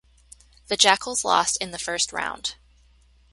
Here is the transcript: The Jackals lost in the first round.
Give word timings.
The 0.67 0.75
Jackals 0.77 1.23
lost 1.23 1.57
in 1.57 1.69
the 1.69 1.77
first 1.77 2.11
round. 2.11 2.55